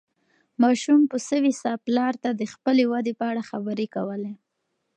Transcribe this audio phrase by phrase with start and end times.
[0.61, 4.33] ماشوم په سوې ساه پلار ته د خپلې ودې په اړه خبرې کولې.